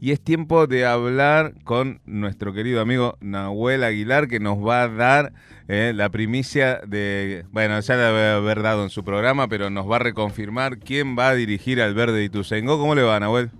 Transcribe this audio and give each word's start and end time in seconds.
y 0.00 0.12
es 0.12 0.20
tiempo 0.20 0.66
de 0.66 0.86
hablar 0.86 1.52
con 1.64 2.00
nuestro 2.06 2.54
querido 2.54 2.80
amigo 2.80 3.16
Nahuel 3.20 3.84
Aguilar 3.84 4.28
que 4.28 4.40
nos 4.40 4.56
va 4.56 4.82
a 4.82 4.88
dar 4.88 5.32
eh, 5.68 5.92
la 5.94 6.08
primicia 6.08 6.80
de, 6.86 7.44
bueno, 7.52 7.78
ya 7.80 7.96
la 7.96 8.06
debe 8.06 8.30
haber 8.30 8.62
dado 8.62 8.82
en 8.82 8.88
su 8.88 9.04
programa, 9.04 9.46
pero 9.48 9.68
nos 9.68 9.88
va 9.88 9.96
a 9.96 9.98
reconfirmar 10.00 10.78
quién 10.78 11.18
va 11.18 11.28
a 11.28 11.34
dirigir 11.34 11.82
al 11.82 11.94
Verde 11.94 12.18
de 12.18 12.24
Ituzaingó. 12.24 12.78
¿Cómo 12.78 12.94
le 12.94 13.02
va, 13.02 13.20
Nahuel? 13.20 13.50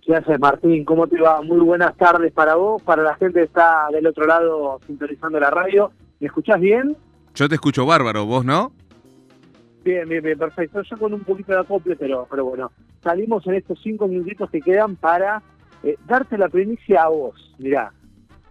¿Qué 0.00 0.16
haces, 0.16 0.40
Martín? 0.40 0.86
¿Cómo 0.86 1.06
te 1.06 1.20
va? 1.20 1.42
Muy 1.42 1.60
buenas 1.60 1.94
tardes 1.98 2.32
para 2.32 2.54
vos, 2.54 2.82
para 2.82 3.02
la 3.02 3.14
gente 3.16 3.40
que 3.40 3.44
está 3.44 3.88
del 3.92 4.06
otro 4.06 4.26
lado 4.26 4.80
sintonizando 4.86 5.38
la 5.38 5.50
radio. 5.50 5.92
¿Me 6.18 6.28
escuchás 6.28 6.58
bien? 6.58 6.96
Yo 7.34 7.46
te 7.46 7.56
escucho 7.56 7.84
bárbaro, 7.84 8.24
¿vos 8.24 8.44
no? 8.44 8.72
Bien, 9.84 10.08
bien, 10.08 10.22
bien, 10.22 10.38
perfecto. 10.38 10.80
Yo 10.82 10.96
con 10.96 11.12
un 11.12 11.20
poquito 11.20 11.52
de 11.52 11.60
acople, 11.60 11.94
pero, 11.96 12.26
pero 12.30 12.46
bueno, 12.46 12.72
salimos 13.02 13.46
en 13.46 13.54
estos 13.54 13.78
cinco 13.82 14.08
minutitos 14.08 14.50
que 14.50 14.60
quedan 14.60 14.96
para 14.96 15.42
eh, 15.82 15.96
darte 16.06 16.38
la 16.38 16.48
primicia 16.48 17.02
a 17.04 17.08
vos. 17.08 17.54
Mirá, 17.58 17.92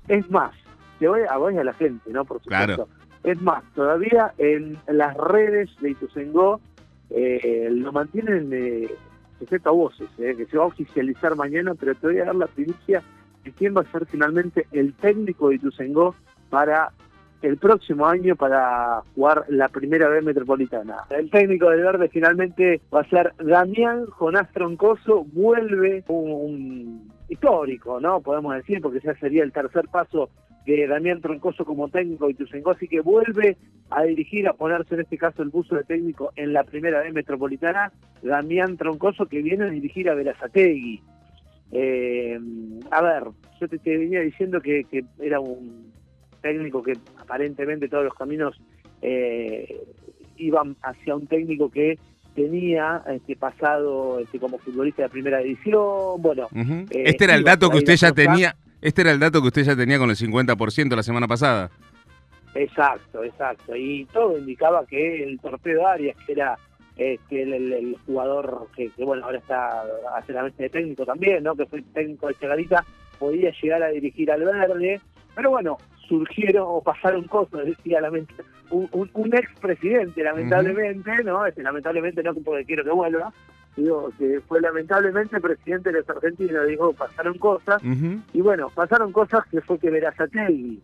es 0.07 0.29
más, 0.29 0.51
te 0.99 1.07
voy 1.07 1.21
a 1.29 1.37
vos 1.37 1.53
y 1.53 1.57
a 1.57 1.63
la 1.63 1.73
gente, 1.73 2.11
¿no? 2.11 2.25
Por 2.25 2.41
supuesto. 2.41 2.87
Es 3.23 3.41
más, 3.41 3.63
todavía 3.75 4.33
en 4.37 4.77
las 4.87 5.15
redes 5.17 5.69
de 5.81 5.91
Ituzaingó 5.91 6.61
eh, 7.09 7.67
lo 7.71 7.91
mantienen 7.91 8.49
eh, 8.53 8.89
sujeto 9.39 9.69
a 9.69 9.73
voces, 9.73 10.09
eh, 10.19 10.35
que 10.37 10.45
se 10.45 10.57
va 10.57 10.63
a 10.63 10.67
oficializar 10.67 11.35
mañana, 11.35 11.73
pero 11.75 11.95
te 11.95 12.07
voy 12.07 12.19
a 12.19 12.25
dar 12.25 12.35
la 12.35 12.47
primicia 12.47 13.01
de 13.43 13.51
quién 13.51 13.75
va 13.75 13.81
a 13.81 13.91
ser 13.91 14.05
finalmente 14.05 14.67
el 14.71 14.93
técnico 14.93 15.49
de 15.49 15.55
Ituzaingó 15.55 16.15
para 16.49 16.91
el 17.41 17.57
próximo 17.57 18.05
año 18.05 18.35
para 18.35 19.01
jugar 19.15 19.45
la 19.47 19.69
primera 19.69 20.09
vez 20.09 20.23
metropolitana. 20.23 20.97
El 21.09 21.29
técnico 21.29 21.69
del 21.69 21.83
Verde 21.83 22.09
finalmente 22.09 22.81
va 22.93 23.01
a 23.01 23.09
ser 23.09 23.33
Damián 23.37 24.05
Jonás 24.07 24.51
Troncoso, 24.51 25.23
vuelve 25.23 26.03
un, 26.07 27.08
histórico, 27.29 27.99
¿no? 27.99 28.21
Podemos 28.21 28.55
decir, 28.55 28.81
porque 28.81 28.99
ya 28.99 29.13
sería 29.15 29.43
el 29.43 29.51
tercer 29.51 29.87
paso 29.87 30.29
de 30.65 30.87
Damián 30.87 31.21
Troncoso 31.21 31.65
como 31.65 31.89
técnico 31.89 32.25
de 32.25 32.33
Ituzaingó, 32.33 32.71
así 32.71 32.87
que 32.87 33.01
vuelve 33.01 33.57
a 33.89 34.03
dirigir, 34.03 34.47
a 34.47 34.53
ponerse 34.53 34.95
en 34.95 35.01
este 35.01 35.17
caso 35.17 35.41
el 35.41 35.49
buzo 35.49 35.75
de 35.75 35.83
técnico 35.83 36.31
en 36.35 36.53
la 36.53 36.63
primera 36.63 37.01
vez 37.01 37.13
metropolitana, 37.13 37.91
Damián 38.21 38.77
Troncoso 38.77 39.25
que 39.25 39.41
viene 39.41 39.65
a 39.65 39.69
dirigir 39.69 40.09
a 40.09 40.15
Verazategui. 40.15 41.01
Eh, 41.71 42.39
a 42.91 43.01
ver, 43.01 43.23
yo 43.59 43.67
te, 43.67 43.97
venía 43.97 44.21
diciendo 44.21 44.59
que 44.61 44.85
era 45.19 45.39
un 45.39 45.91
técnico 46.41 46.83
que 46.83 46.93
aparentemente 47.17 47.89
todos 47.89 48.05
los 48.05 48.13
caminos 48.13 48.59
eh, 49.01 49.81
iban 50.37 50.75
hacia 50.81 51.15
un 51.15 51.27
técnico 51.27 51.69
que 51.69 51.97
tenía 52.39 53.03
este 53.07 53.35
pasado 53.35 54.19
este, 54.19 54.39
como 54.39 54.57
futbolista 54.59 55.03
de 55.03 55.09
primera 55.09 55.39
división, 55.39 56.21
bueno. 56.21 56.47
Eh, 56.53 57.03
este 57.05 57.25
era 57.25 57.35
el 57.35 57.43
dato 57.43 57.69
que 57.69 57.79
usted 57.79 57.95
ya 57.97 58.13
tenía, 58.13 58.55
este 58.81 59.01
era 59.01 59.11
el 59.11 59.19
dato 59.19 59.41
que 59.41 59.47
usted 59.47 59.63
ya 59.63 59.75
tenía 59.75 59.99
con 59.99 60.09
el 60.09 60.15
50% 60.15 60.95
la 60.95 61.03
semana 61.03 61.27
pasada. 61.27 61.69
Exacto, 62.55 63.25
exacto. 63.25 63.75
Y 63.75 64.05
todo 64.05 64.37
indicaba 64.37 64.85
que 64.85 65.23
el 65.23 65.37
torpedo 65.39 65.85
Arias, 65.85 66.15
que 66.25 66.31
era 66.31 66.57
este, 66.95 67.43
el, 67.43 67.97
jugador 68.05 68.67
que, 68.73 68.89
bueno, 69.03 69.25
ahora 69.25 69.39
está 69.39 69.83
hace 70.15 70.31
la 70.31 70.43
de 70.43 70.69
técnico 70.69 71.05
también, 71.05 71.43
¿no? 71.43 71.55
Que 71.55 71.65
fue 71.65 71.81
técnico 71.93 72.27
de 72.27 72.35
Chegarita, 72.35 72.85
podía 73.19 73.51
llegar 73.61 73.83
a 73.83 73.89
dirigir 73.89 74.31
al 74.31 74.45
verde. 74.45 75.01
Pero 75.35 75.49
bueno, 75.51 75.77
surgieron 76.09 76.65
o 76.67 76.81
pasaron 76.81 77.23
cosas, 77.25 77.65
decía 77.65 78.01
un, 78.71 78.89
un, 78.91 79.09
un 79.13 79.35
expresidente, 79.35 80.23
lamentablemente, 80.23 81.23
¿no? 81.23 81.45
Este, 81.45 81.63
lamentablemente 81.63 82.23
no 82.23 82.33
porque 82.33 82.65
quiero 82.65 82.83
que 82.83 82.89
vuelva, 82.89 83.31
digo, 83.77 84.11
que 84.17 84.41
fue 84.47 84.59
lamentablemente 84.59 85.39
presidente 85.39 85.91
de 85.91 85.99
los 85.99 86.09
argentinos, 86.09 86.67
dijo, 86.67 86.91
pasaron 86.93 87.37
cosas, 87.37 87.81
y 88.33 88.41
bueno, 88.41 88.69
pasaron 88.73 89.11
cosas 89.11 89.45
que 89.49 89.61
fue 89.61 89.79
que 89.79 89.89
Verazategui 89.89 90.81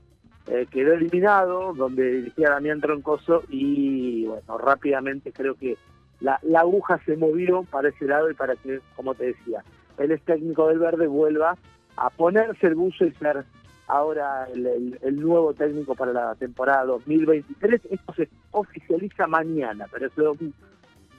eh, 0.48 0.68
quedó 0.70 0.94
eliminado, 0.94 1.74
donde 1.74 2.12
dirigía 2.12 2.52
Damián 2.52 2.80
Troncoso, 2.80 3.44
y 3.50 4.26
bueno, 4.26 4.58
rápidamente 4.60 5.32
creo 5.34 5.56
que 5.56 5.76
la, 6.22 6.40
la 6.44 6.62
aguja 6.62 7.00
se 7.06 7.18
movió 7.18 7.64
para 7.64 7.90
ese 7.90 8.06
lado 8.06 8.30
y 8.30 8.36
para 8.36 8.56
que, 8.56 8.80
como 8.96 9.16
te 9.16 9.26
decía, 9.26 9.64
el 9.98 10.12
ex 10.12 10.24
técnico 10.24 10.68
del 10.68 10.80
Verde 10.80 11.08
vuelva 11.08 11.58
a 11.98 12.10
ponerse 12.10 12.68
el 12.68 12.76
buzo 12.76 13.06
y 13.06 13.12
ser 13.14 13.46
ahora 13.88 14.48
el, 14.54 15.20
nuevo 15.20 15.54
técnico 15.54 15.96
para 15.96 16.14
la 16.14 16.36
temporada 16.36 16.86
2023. 16.86 17.82
Esto 17.92 18.14
se 18.14 18.30
oficializa 18.52 19.28
mañana, 19.28 19.88
pero 19.92 20.08
es 20.08 20.18
un 20.18 20.54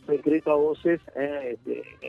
secreto 0.07 0.53
a 0.53 0.57
voces 0.57 1.01
eh, 1.17 1.59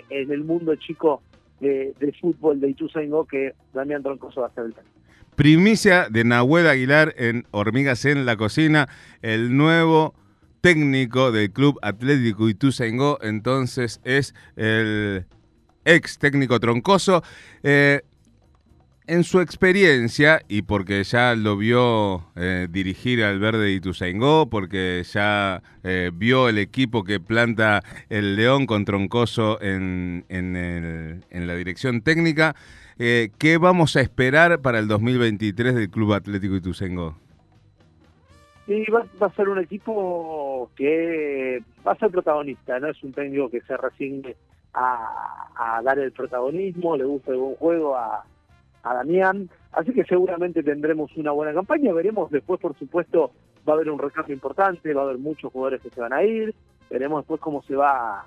en 0.09 0.31
el 0.31 0.43
mundo 0.43 0.75
chico 0.75 1.21
de, 1.59 2.15
fútbol 2.21 2.59
de 2.59 2.69
Ituzaingó 2.69 3.25
que 3.25 3.53
Damián 3.73 4.03
Troncoso 4.03 4.41
va 4.41 4.47
a 4.47 4.53
ser 4.53 4.65
el 4.65 4.73
técnico. 4.73 4.95
Primicia 5.35 6.07
de 6.09 6.23
Nahuel 6.23 6.67
Aguilar 6.67 7.13
en 7.17 7.45
Hormigas 7.51 8.05
en 8.05 8.25
la 8.25 8.37
Cocina, 8.37 8.87
el 9.21 9.55
nuevo 9.55 10.15
técnico 10.61 11.31
del 11.31 11.51
Club 11.51 11.77
Atlético 11.83 12.49
Ituzaingó, 12.49 13.19
entonces 13.21 14.01
es 14.03 14.33
el 14.55 15.25
ex 15.85 16.17
técnico 16.17 16.59
Troncoso. 16.59 17.23
Eh, 17.63 18.01
en 19.07 19.23
su 19.23 19.39
experiencia, 19.39 20.41
y 20.49 20.63
porque 20.63 21.01
ya 21.05 21.33
lo 21.33 21.55
vio 21.55 22.25
eh, 22.35 22.67
dirigir 22.69 23.23
al 23.23 23.39
Verde 23.39 23.71
Ituzaingó, 23.71 24.49
porque 24.49 25.01
ya 25.05 25.63
eh, 25.83 26.11
vio 26.13 26.49
el 26.49 26.57
equipo 26.57 27.05
que 27.05 27.21
planta 27.21 27.81
el 28.09 28.35
León 28.35 28.65
con 28.65 28.83
Troncoso 28.83 29.61
en, 29.61 30.25
en, 30.27 31.47
la 31.47 31.55
dirección 31.55 32.01
técnica, 32.01 32.55
eh, 32.99 33.29
¿qué 33.37 33.57
vamos 33.57 33.95
a 33.95 34.01
esperar 34.01 34.61
para 34.61 34.79
el 34.79 34.89
2023 34.89 35.75
del 35.75 35.89
Club 35.89 36.13
Atlético 36.13 36.55
Ituzaingó? 36.55 37.15
Y 38.67 38.91
va, 38.91 39.05
a 39.21 39.29
ser 39.29 39.47
un 39.47 39.59
equipo 39.59 40.69
que 40.75 41.63
va 41.87 41.93
a 41.93 41.97
ser 41.97 42.11
protagonista, 42.11 42.77
no 42.81 42.89
es 42.89 43.01
un 43.01 43.13
técnico 43.13 43.49
que 43.49 43.61
se 43.61 43.77
resigne 43.77 44.35
a, 44.73 45.47
a 45.55 45.81
dar 45.81 45.97
el 45.97 46.11
protagonismo, 46.11 46.97
le 46.97 47.05
gusta 47.05 47.31
el 47.31 47.37
buen 47.37 47.55
juego, 47.55 47.95
a 47.95 48.25
a 48.89 48.95
Damián, 48.95 49.49
así 49.71 49.91
que 49.93 50.03
seguramente 50.05 50.63
tendremos 50.63 51.15
una 51.17 51.31
buena 51.31 51.53
campaña, 51.53 51.93
veremos 51.93 52.31
después 52.31 52.59
por 52.59 52.77
supuesto 52.77 53.31
va 53.67 53.73
a 53.73 53.75
haber 53.75 53.89
un 53.89 53.99
recambio 53.99 54.33
importante, 54.33 54.93
va 54.93 55.01
a 55.01 55.05
haber 55.05 55.17
muchos 55.17 55.51
jugadores 55.51 55.81
que 55.81 55.89
se 55.89 56.01
van 56.01 56.13
a 56.13 56.23
ir, 56.23 56.53
veremos 56.89 57.21
después 57.21 57.41
cómo 57.41 57.61
se 57.63 57.75
va 57.75 58.23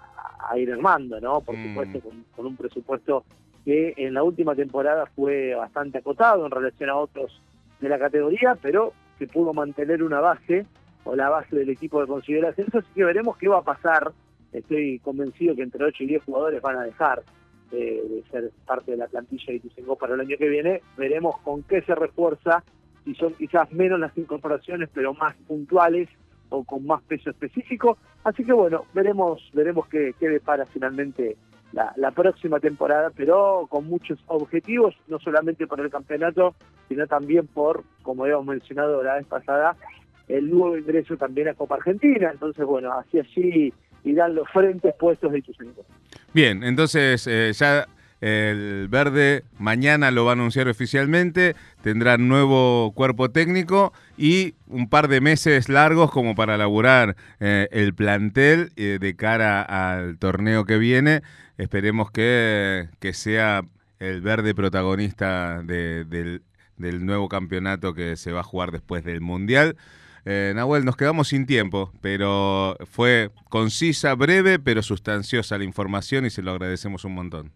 a, 0.49 0.59
ir 0.59 0.73
armando, 0.73 1.21
¿no? 1.21 1.41
Por 1.41 1.57
mm. 1.57 1.69
supuesto 1.69 2.01
con, 2.37 2.47
un 2.47 2.57
presupuesto 2.57 3.25
que 3.65 3.95
en 3.97 4.15
la 4.15 4.23
última 4.23 4.55
temporada 4.55 5.07
fue 5.15 5.55
bastante 5.55 5.99
acotado 5.99 6.45
en 6.45 6.51
relación 6.51 6.91
a 6.91 6.97
otros 6.97 7.41
de 7.81 7.89
la 7.89 7.99
categoría, 7.99 8.57
pero 8.61 8.93
que 9.19 9.27
pudo 9.27 9.53
mantener 9.53 10.03
una 10.03 10.21
base 10.21 10.67
o 11.05 11.15
la 11.15 11.29
base 11.29 11.57
del 11.57 11.71
equipo 11.71 12.01
de 12.01 12.07
consideración, 12.07 12.69
así 12.73 12.89
que 12.95 13.05
veremos 13.05 13.37
qué 13.37 13.49
va 13.49 13.59
a 13.59 13.63
pasar. 13.63 14.13
Estoy 14.53 14.99
convencido 14.99 15.55
que 15.55 15.63
entre 15.63 15.85
8 15.85 16.05
y 16.05 16.07
10 16.09 16.25
jugadores 16.25 16.61
van 16.61 16.77
a 16.77 16.85
dejar 16.85 17.23
de, 17.71 18.23
ser 18.31 18.51
parte 18.67 18.93
de 18.93 18.97
la 18.97 19.07
plantilla 19.07 19.47
de 19.49 19.55
Ituzaingó 19.57 19.97
para 19.97 20.15
el 20.15 20.21
año 20.21 20.37
que 20.39 20.49
viene. 20.49 20.83
Veremos 20.97 21.39
con 21.39 21.63
qué 21.63 21.83
se 21.83 21.95
refuerza, 21.95 22.63
si 23.05 23.15
son 23.15 23.35
quizás 23.35 23.71
menos 23.73 23.99
las 24.01 24.17
incorporaciones, 24.17 24.89
pero 24.93 25.15
más 25.15 25.35
puntuales 25.47 26.09
o 26.49 26.65
con 26.65 26.87
más 26.87 27.03
peso 27.03 27.31
específico. 27.31 27.99
Así 28.25 28.45
que 28.45 28.53
bueno, 28.53 28.85
veremos, 28.95 29.51
veremos 29.53 29.87
qué, 29.89 30.15
qué 30.19 30.29
depara 30.29 30.67
finalmente 30.67 31.37
la, 31.73 32.11
próxima 32.11 32.59
temporada, 32.61 33.11
pero 33.15 33.67
con 33.69 33.87
muchos 33.87 34.19
objetivos, 34.27 34.95
no 35.07 35.19
solamente 35.19 35.67
por 35.67 35.81
el 35.81 35.91
campeonato, 35.91 36.55
sino 36.89 37.07
también 37.07 37.47
por, 37.47 37.85
como 38.03 38.25
habíamos 38.25 38.47
mencionado 38.47 39.03
la 39.03 39.15
vez 39.15 39.27
pasada, 39.27 39.77
el 40.29 40.51
nuevo 40.51 40.77
ingreso 40.77 41.17
también 41.17 41.49
a 41.49 41.55
Copa 41.55 41.77
Argentina. 41.77 42.31
Entonces, 42.33 42.65
bueno, 42.65 42.93
así 42.93 43.21
así 43.21 43.73
irán 44.05 44.35
los 44.35 44.49
frentes 44.51 44.95
puestos 44.95 45.33
de 45.33 45.39
Ituzaingó. 45.39 45.85
Bien, 46.33 46.63
entonces 46.63 47.27
eh, 47.27 47.53
ya 47.55 47.89
el 48.21 48.87
verde 48.89 49.45
mañana 49.59 50.13
lo 50.13 50.25
va 50.27 50.33
a 50.33 50.35
anunciar 50.35 50.69
oficialmente, 50.69 51.57
tendrá 51.83 52.19
nuevo 52.19 52.93
cuerpo 52.95 53.31
técnico 53.31 53.93
y 54.17 54.55
un 54.69 54.89
par 54.89 55.09
de 55.09 55.21
meses 55.21 55.69
largos 55.69 56.13
como 56.13 56.37
para 56.37 56.55
elaborar 56.55 57.17
eh, 57.41 57.67
el 57.73 57.95
plantel 57.95 58.73
eh, 58.77 58.99
de 59.01 59.17
cara 59.17 59.63
al 59.63 60.19
torneo 60.19 60.67
que 60.67 60.79
viene. 60.79 61.23
Esperemos 61.59 62.13
que, 62.13 62.89
sea 63.13 63.63
el 63.99 64.21
verde 64.21 64.55
protagonista 64.55 65.63
del 65.63 66.43
nuevo 66.79 67.29
campeonato 67.29 67.93
que 67.93 68.17
se 68.17 68.31
va 68.31 68.41
a 68.41 68.45
jugar 68.45 68.71
después 68.71 69.03
del 69.03 69.21
Mundial. 69.21 69.77
Eh, 70.25 70.53
Nahuel, 70.55 70.85
nos 70.85 70.97
quedamos 70.97 71.29
sin 71.29 71.47
tiempo, 71.47 71.93
pero 72.01 72.77
fue 72.85 73.31
concisa, 73.49 74.15
breve, 74.15 74.59
pero 74.59 74.83
sustanciosa 74.83 75.59
la 75.59 75.65
información 75.65 76.27
y 76.27 76.31
se 76.31 76.43
lo 76.43 76.51
agradecemos 76.51 77.05
un 77.05 77.15
montón. 77.15 77.53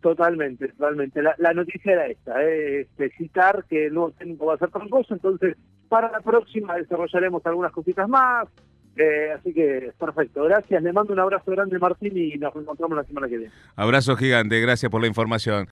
Totalmente, 0.00 0.68
totalmente. 0.68 1.20
La, 1.22 1.52
noticia 1.52 1.92
era 1.92 2.06
esta, 2.06 2.42
eh, 2.44 2.82
este, 2.82 3.10
citar 3.16 3.64
que 3.68 3.86
el 3.86 3.94
nuevo 3.94 4.12
técnico 4.12 4.46
va 4.46 4.54
a 4.54 4.58
ser 4.58 4.70
troncoso, 4.70 5.14
entonces 5.14 5.56
para 5.88 6.10
la 6.10 6.20
próxima 6.20 6.76
desarrollaremos 6.76 7.44
algunas 7.46 7.72
cositas 7.72 8.08
más. 8.08 8.48
Eh, 8.96 9.30
así 9.36 9.52
que 9.52 9.92
perfecto, 9.98 10.44
gracias. 10.44 10.82
Le 10.82 10.92
mando 10.92 11.12
un 11.12 11.20
abrazo 11.20 11.50
grande 11.50 11.78
Martín 11.78 12.16
y 12.16 12.38
nos 12.38 12.54
encontramos 12.56 12.96
la 12.96 13.04
semana 13.04 13.28
que 13.28 13.36
viene. 13.36 13.52
Abrazo 13.74 14.16
gigante, 14.16 14.60
gracias 14.60 14.90
por 14.90 15.00
la 15.00 15.06
información. 15.06 15.64